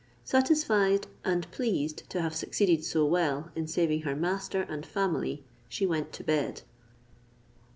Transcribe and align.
Satisfied 0.25 1.05
and 1.23 1.45
pleased 1.51 2.09
to 2.09 2.19
have 2.23 2.33
succeeded 2.35 2.83
so 2.83 3.05
well, 3.05 3.51
in 3.55 3.67
saving 3.67 4.01
her 4.01 4.15
master 4.15 4.63
and 4.63 4.83
family, 4.83 5.43
she 5.69 5.85
went 5.85 6.11
to 6.13 6.23
bed. 6.23 6.63